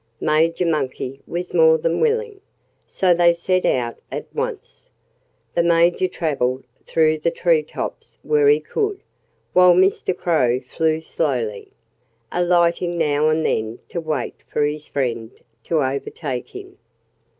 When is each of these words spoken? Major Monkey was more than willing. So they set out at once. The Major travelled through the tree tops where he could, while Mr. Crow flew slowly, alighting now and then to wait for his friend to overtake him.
Major 0.19 0.65
Monkey 0.65 1.21
was 1.27 1.53
more 1.53 1.77
than 1.77 1.99
willing. 1.99 2.41
So 2.87 3.13
they 3.13 3.33
set 3.35 3.65
out 3.65 3.99
at 4.11 4.25
once. 4.33 4.89
The 5.53 5.61
Major 5.61 6.07
travelled 6.07 6.63
through 6.87 7.19
the 7.19 7.29
tree 7.29 7.61
tops 7.61 8.17
where 8.23 8.47
he 8.47 8.59
could, 8.59 8.99
while 9.53 9.75
Mr. 9.75 10.17
Crow 10.17 10.59
flew 10.59 11.01
slowly, 11.01 11.71
alighting 12.31 12.97
now 12.97 13.29
and 13.29 13.45
then 13.45 13.77
to 13.89 14.01
wait 14.01 14.37
for 14.47 14.63
his 14.65 14.87
friend 14.87 15.39
to 15.65 15.83
overtake 15.83 16.47
him. 16.47 16.79